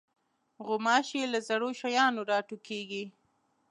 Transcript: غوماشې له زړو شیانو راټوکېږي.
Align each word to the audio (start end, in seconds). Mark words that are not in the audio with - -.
غوماشې 0.65 1.21
له 1.33 1.39
زړو 1.47 1.69
شیانو 1.81 2.21
راټوکېږي. 2.31 3.03